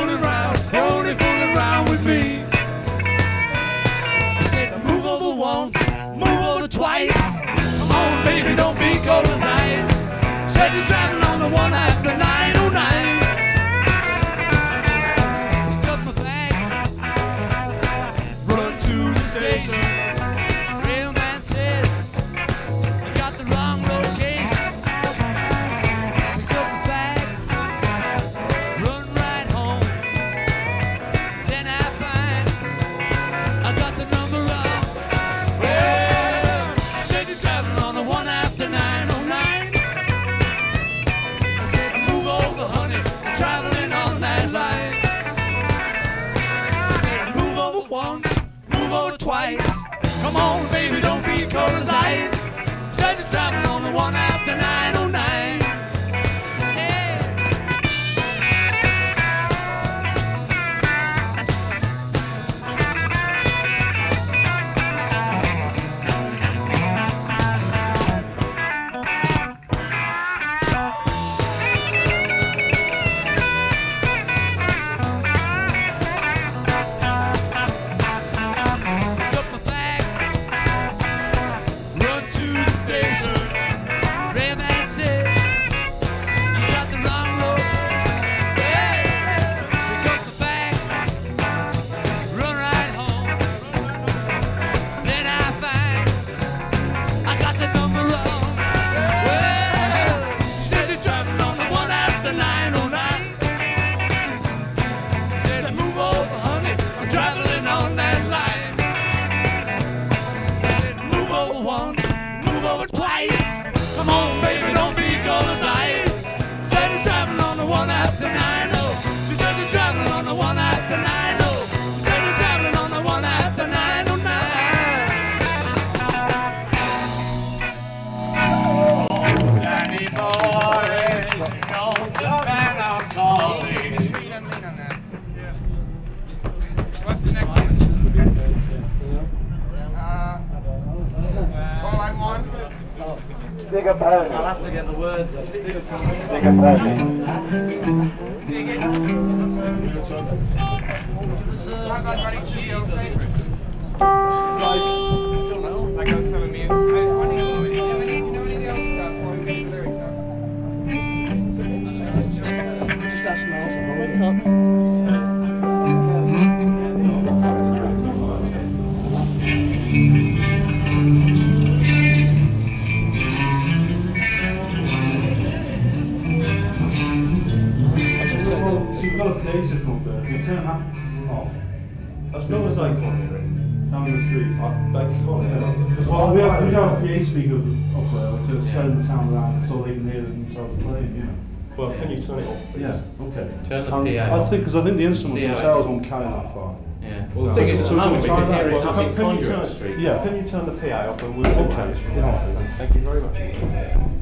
PA 187.03 187.25
speaker 187.25 187.57
up 187.57 188.47
there 188.47 188.57
to 188.57 188.67
spread 188.69 188.99
the 188.99 189.07
sound 189.07 189.33
around 189.35 189.69
so 189.69 189.83
they 189.83 189.95
can 189.95 190.11
hear 190.11 190.23
themselves 190.23 190.83
playing, 190.83 191.17
you 191.17 191.23
know. 191.25 191.35
Well, 191.77 191.93
can 191.95 192.11
you 192.11 192.23
turn 192.23 192.39
it 192.41 192.47
off? 192.49 192.73
please? 192.73 192.81
Yeah, 192.83 193.01
okay. 193.21 193.49
Turn 193.65 193.85
the 193.87 193.95
Um, 193.95 194.05
PA 194.05 194.11
I 194.11 194.31
off. 194.39 194.51
think, 194.51 194.61
because 194.63 194.77
I 194.77 194.85
think 194.85 194.97
the 194.99 195.05
instruments 195.05 195.41
See 195.43 195.47
themselves 195.49 195.87
is. 195.87 195.91
won't 195.91 196.05
carry 196.05 196.25
that 196.25 196.55
far. 196.55 196.77
Yeah. 197.03 197.25
Well, 197.35 197.47
the 197.47 197.55
thing 197.55 197.69
is, 197.69 197.81
at 197.81 197.89
the 197.89 197.95
moment, 197.97 198.21
we 198.23 198.27
try 198.29 198.41
can 198.41 198.49
that. 198.51 198.59
hear 198.61 198.69
it 198.69 198.73
Well, 198.75 198.89
up 198.89 198.95
Can, 198.95 199.09
in 199.09 199.15
can 199.17 199.25
you 199.25 199.33
Conduit 199.33 199.57
turn, 199.57 199.65
Street. 199.67 199.99
Yeah. 199.99 200.23
Can 200.25 200.37
you 200.37 200.43
turn 200.49 200.67
the 200.67 200.73
PA 200.73 201.11
off 201.11 201.23
and 201.23 201.37
we'll 201.37 201.47
Okay, 201.47 201.95
yeah. 202.15 202.77
Thank 202.79 202.95
you 202.95 203.01
very 203.01 203.21
much. 203.23 204.22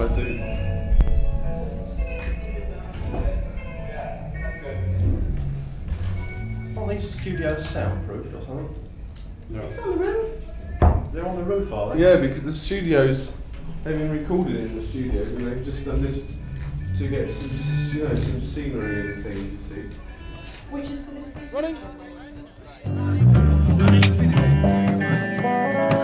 I 0.00 0.08
do. 0.14 0.40
Oh, 6.74 6.84
are 6.84 6.88
these 6.88 7.10
studios 7.20 7.68
soundproofed 7.68 8.34
or 8.34 8.42
something? 8.42 8.74
It's 9.52 9.78
on 9.78 9.90
the 9.90 9.96
roof. 9.96 10.44
They're 11.12 11.28
on 11.28 11.36
the 11.36 11.44
roof, 11.44 11.70
are 11.70 11.94
they? 11.94 12.00
Yeah, 12.02 12.16
because 12.16 12.42
the 12.42 12.52
studios, 12.52 13.32
they've 13.84 13.98
been 13.98 14.10
recorded 14.10 14.56
in 14.56 14.80
the 14.80 14.86
studios 14.86 15.26
and 15.26 15.46
they've 15.46 15.64
just 15.66 15.84
done 15.84 16.02
this 16.02 16.34
to 16.96 17.06
get 17.06 17.30
some, 17.30 17.50
you 17.92 18.08
know, 18.08 18.14
some 18.14 18.40
scenery 18.42 19.12
and 19.12 19.22
things, 19.22 19.36
you 19.36 19.58
see. 19.68 19.82
Which 20.70 20.86
is 20.86 21.00
for 21.02 21.10
this 21.10 21.26
thing. 21.26 21.50
Running. 21.52 21.76
Are 25.92 25.99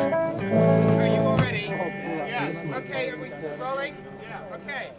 Okay. 4.69 4.97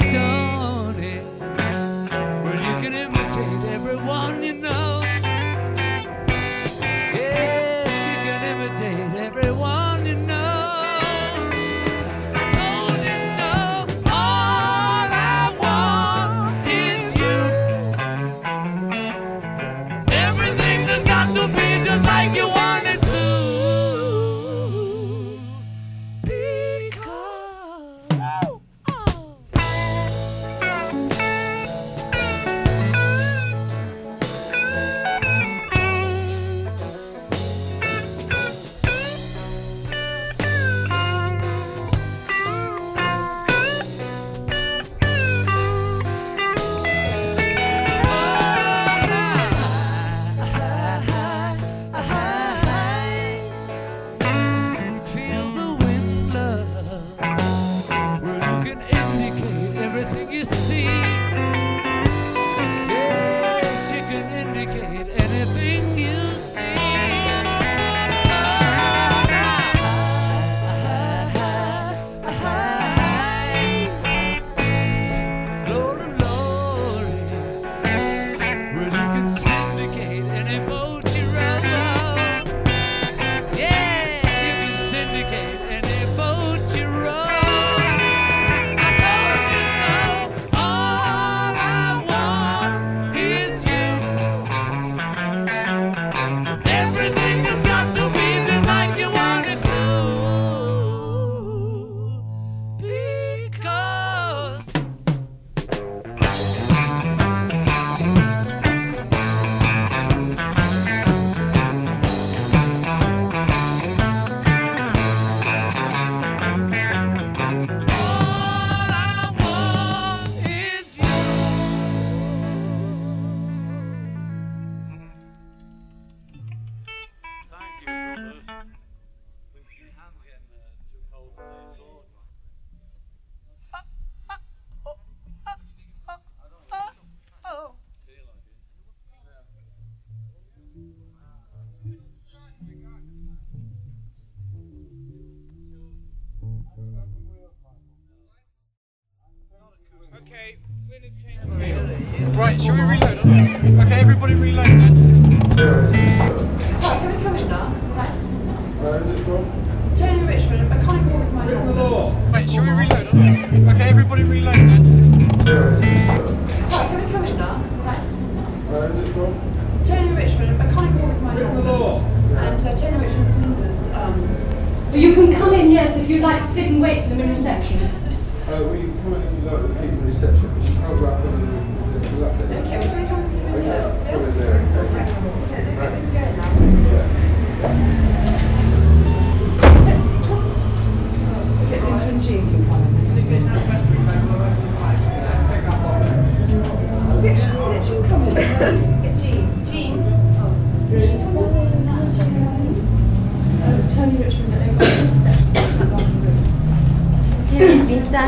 Roll 0.00 0.21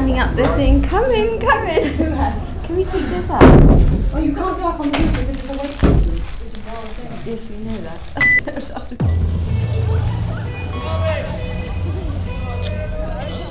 standing 0.05 0.21
up 0.21 0.37
there 0.37 0.55
thing. 0.57 0.83
come 0.83 1.11
in, 1.13 1.41
come 1.41 1.67
in. 1.67 1.97
Can 2.65 2.77
we 2.77 2.85
take 2.85 3.07
this 3.07 3.31
up? 3.31 3.43
Oh, 3.43 4.19
you 4.19 4.35
can't 4.35 4.59
go 4.59 4.69
up 4.69 4.81
on 4.81 4.91
the 4.91 4.99
roof 4.99 5.17
This 5.17 5.41
is 5.41 5.43
the 5.49 5.57
way. 5.57 5.69
This 5.69 6.55
is 6.55 6.63
the 6.63 6.71
whole 6.71 6.85
thing. 6.85 7.11
Yes, 7.25 7.41
we 7.49 7.57
know 7.65 7.77
that. 7.81 7.99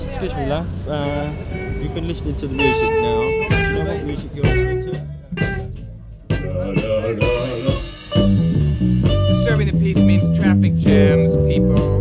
Excuse 0.12 0.34
me, 0.36 0.46
love. 0.46 0.68
Uh, 0.88 1.34
you've 1.82 1.96
been 1.96 2.08
listening 2.08 2.36
to 2.36 2.48
the 2.48 2.54
music 2.54 2.92
now. 3.02 3.22
Do 3.22 3.26
you 3.26 3.74
know 3.74 3.86
what 3.94 4.04
music 4.04 4.36
you're 4.36 4.46
listening 4.46 4.94
to? 4.94 4.94
Disturbing 9.28 9.68
the 9.68 9.74
peace 9.80 9.98
means 9.98 10.38
traffic 10.38 10.76
jams, 10.76 11.36
people. 11.48 11.93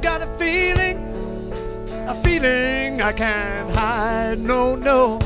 i 0.00 0.02
got 0.02 0.22
a 0.22 0.38
feeling, 0.38 0.96
a 2.08 2.14
feeling 2.24 3.02
I 3.02 3.12
can't 3.12 3.70
hide. 3.76 4.38
No, 4.38 4.74
no. 4.74 5.18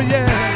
Oh, 0.00 0.02
yeah. 0.04 0.49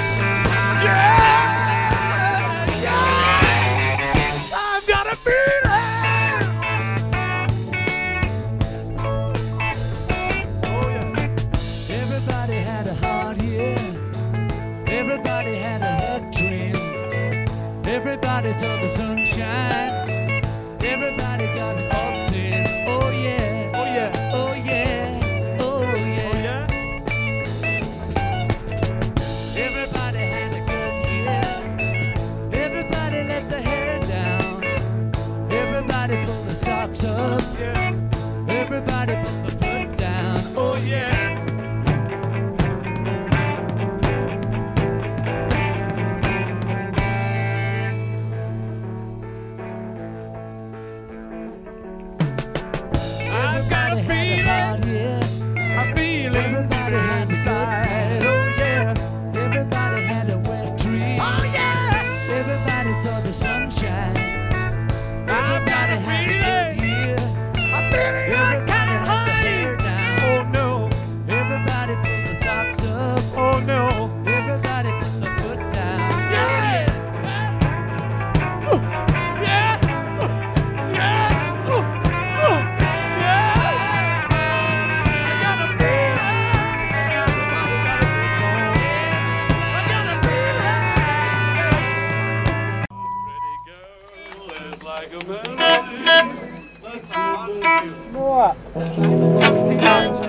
You 98.34 100.23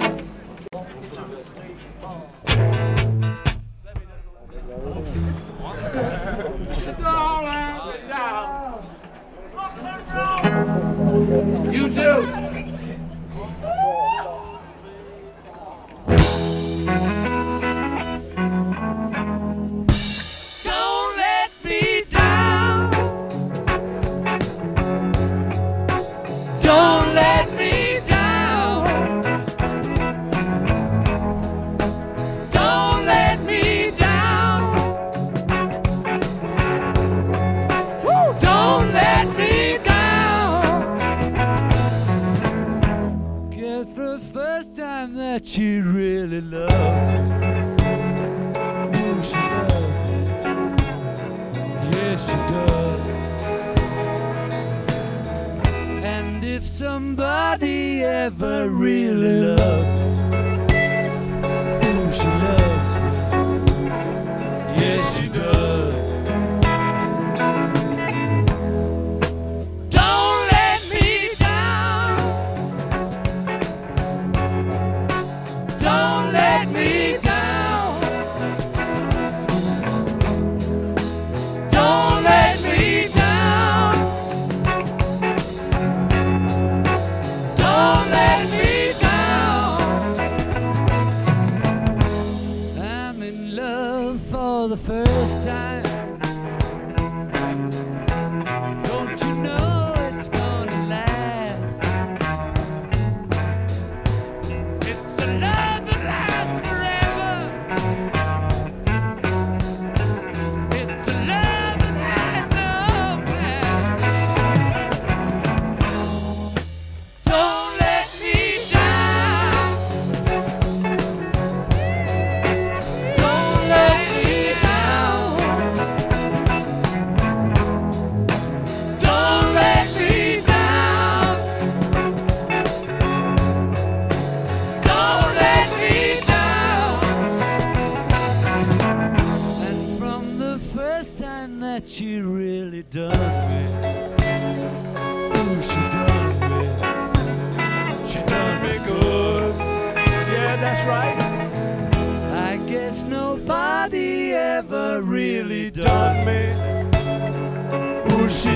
the 94.68 94.78
first 94.78 95.44
time. 95.44 95.66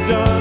Done 0.10 0.39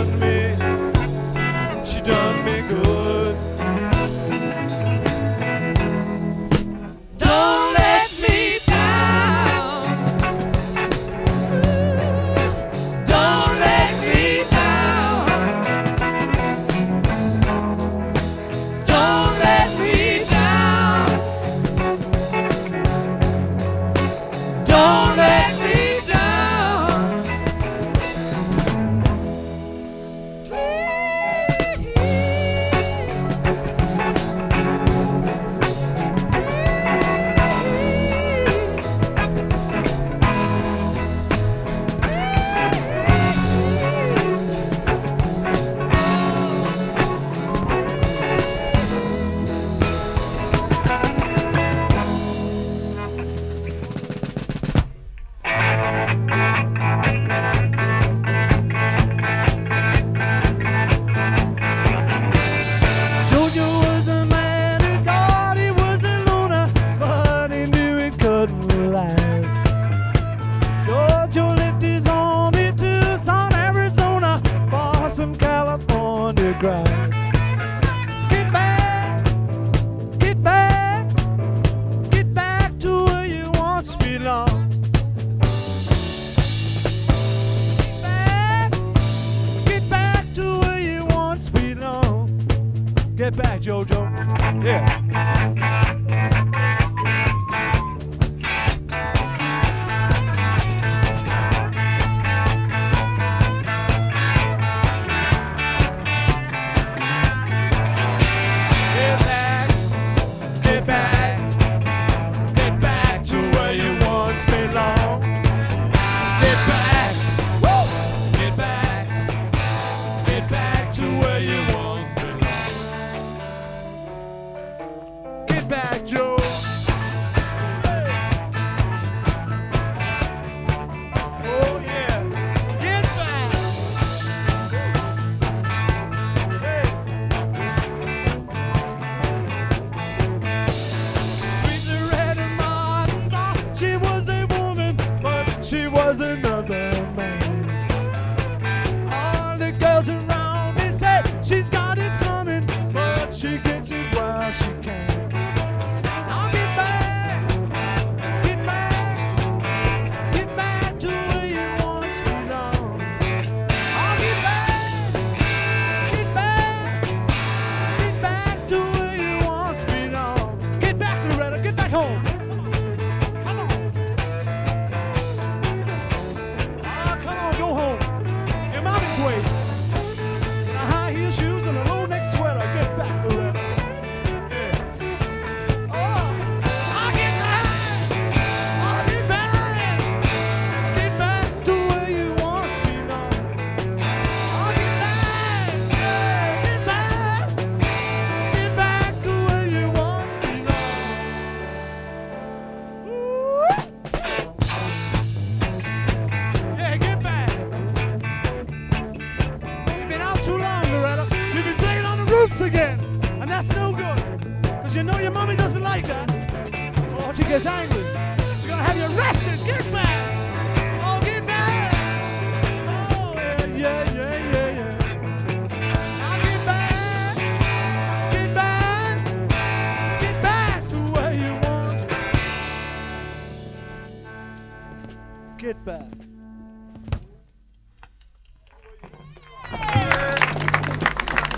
were. 235.69 235.75
Get 235.75 235.85
back. 235.85 236.01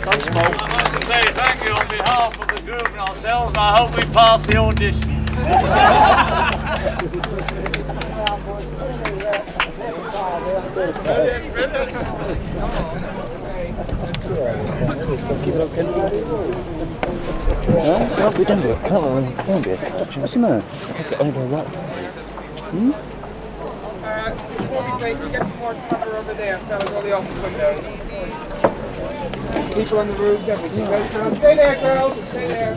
Thanks, 0.02 0.26
Paul. 0.26 0.42
I'd 0.42 0.72
like 0.72 0.90
to 0.90 1.06
say 1.06 1.22
thank 1.32 1.64
you 1.64 1.72
on 1.72 1.88
behalf 1.88 2.40
of 2.40 2.48
the 2.48 2.62
group 2.62 2.88
and 2.90 3.00
ourselves. 3.00 3.56
I 3.56 3.76
hope 3.76 3.96
we 3.96 4.02
pass 4.12 4.46
the 4.46 4.56
audition. 4.56 5.11
Huh? 17.70 18.16
Don't 18.16 18.36
be, 18.36 18.44
don't 18.44 18.62
be, 18.62 18.88
come 18.88 19.04
on, 19.04 19.46
don't 19.46 19.64
be 19.64 19.70
a 19.70 19.76
coach. 19.76 20.16
What's 20.16 20.32
the 20.32 20.38
matter? 20.40 20.64
Take 20.94 21.12
it 21.12 21.20
over 21.20 21.48
that. 21.48 21.66
Hmm? 22.70 23.09
Break, 25.01 25.18
we 25.18 25.30
get 25.30 25.46
some 25.46 25.57
more 25.61 25.72
cover 25.88 26.14
over 26.18 26.34
there, 26.34 26.59
fellas, 26.59 26.90
all 26.90 27.01
the 27.01 27.16
office 27.16 27.38
windows. 27.38 27.82
People 29.74 29.98
on 29.98 30.09
the 30.09 30.14
roofs, 30.14 30.46
everything. 30.46 30.84
Stay 31.36 31.57
there, 31.57 31.80
girls. 31.80 32.28
Stay 32.28 32.48
there. 32.48 32.76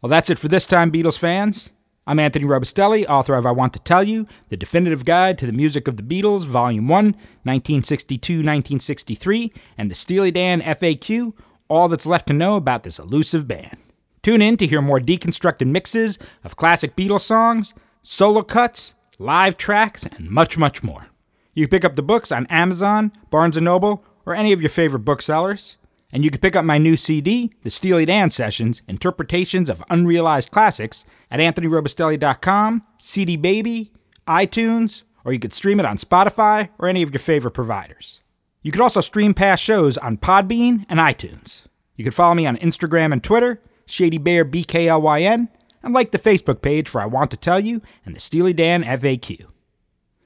Well, 0.00 0.10
that's 0.10 0.30
it 0.30 0.38
for 0.38 0.46
this 0.46 0.64
time, 0.64 0.92
Beatles 0.92 1.18
fans. 1.18 1.70
I'm 2.06 2.20
Anthony 2.20 2.44
Robustelli, 2.44 3.04
author 3.08 3.34
of 3.34 3.46
I 3.46 3.50
Want 3.50 3.72
to 3.72 3.80
Tell 3.80 4.04
You, 4.04 4.28
The 4.48 4.56
Definitive 4.56 5.04
Guide 5.04 5.38
to 5.38 5.46
the 5.46 5.52
Music 5.52 5.88
of 5.88 5.96
the 5.96 6.04
Beatles, 6.04 6.46
Volume 6.46 6.86
1, 6.86 7.04
1962 7.04 8.34
1963, 8.34 9.52
and 9.76 9.90
the 9.90 9.96
Steely 9.96 10.30
Dan 10.30 10.60
FAQ, 10.60 11.32
all 11.66 11.88
that's 11.88 12.06
left 12.06 12.28
to 12.28 12.32
know 12.32 12.54
about 12.54 12.84
this 12.84 13.00
elusive 13.00 13.48
band. 13.48 13.78
Tune 14.22 14.40
in 14.40 14.56
to 14.58 14.68
hear 14.68 14.80
more 14.80 15.00
deconstructed 15.00 15.66
mixes 15.66 16.16
of 16.44 16.54
classic 16.54 16.94
Beatles 16.94 17.22
songs, 17.22 17.74
solo 18.06 18.40
cuts, 18.40 18.94
live 19.18 19.58
tracks, 19.58 20.04
and 20.04 20.30
much, 20.30 20.56
much 20.56 20.80
more. 20.82 21.08
You 21.54 21.66
can 21.66 21.70
pick 21.70 21.84
up 21.84 21.96
the 21.96 22.02
books 22.02 22.30
on 22.30 22.46
Amazon, 22.46 23.10
Barnes 23.30 23.56
& 23.56 23.60
Noble, 23.60 24.04
or 24.24 24.34
any 24.34 24.52
of 24.52 24.62
your 24.62 24.70
favorite 24.70 25.00
booksellers. 25.00 25.76
And 26.12 26.24
you 26.24 26.30
can 26.30 26.40
pick 26.40 26.54
up 26.54 26.64
my 26.64 26.78
new 26.78 26.96
CD, 26.96 27.52
The 27.62 27.70
Steely 27.70 28.06
Dan 28.06 28.30
Sessions 28.30 28.80
Interpretations 28.86 29.68
of 29.68 29.82
Unrealized 29.90 30.52
Classics, 30.52 31.04
at 31.32 31.40
AnthonyRobustelli.com, 31.40 32.84
CD 32.98 33.36
Baby, 33.36 33.92
iTunes, 34.28 35.02
or 35.24 35.32
you 35.32 35.40
could 35.40 35.52
stream 35.52 35.80
it 35.80 35.86
on 35.86 35.98
Spotify 35.98 36.68
or 36.78 36.88
any 36.88 37.02
of 37.02 37.12
your 37.12 37.18
favorite 37.18 37.54
providers. 37.54 38.22
You 38.62 38.70
could 38.70 38.80
also 38.80 39.00
stream 39.00 39.34
past 39.34 39.64
shows 39.64 39.98
on 39.98 40.16
Podbean 40.16 40.84
and 40.88 41.00
iTunes. 41.00 41.64
You 41.96 42.04
can 42.04 42.12
follow 42.12 42.34
me 42.34 42.46
on 42.46 42.56
Instagram 42.58 43.12
and 43.12 43.22
Twitter, 43.22 43.60
ShadyBearBKLYN, 43.88 45.48
and 45.86 45.94
like 45.94 46.10
the 46.10 46.18
Facebook 46.18 46.62
page 46.62 46.88
for 46.88 47.00
I 47.00 47.06
Want 47.06 47.30
to 47.30 47.36
Tell 47.36 47.60
You 47.60 47.80
and 48.04 48.12
the 48.12 48.18
Steely 48.18 48.52
Dan 48.52 48.82
FAQ. 48.82 49.46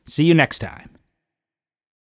See 0.06 0.24
you 0.24 0.32
next 0.32 0.60
time. 0.60 0.96